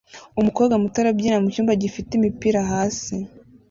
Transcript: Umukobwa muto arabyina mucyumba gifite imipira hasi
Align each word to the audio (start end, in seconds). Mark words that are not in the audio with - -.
Umukobwa 0.39 0.73
muto 0.81 0.97
arabyina 0.99 1.37
mucyumba 1.43 1.79
gifite 1.83 2.11
imipira 2.15 2.59
hasi 2.71 3.15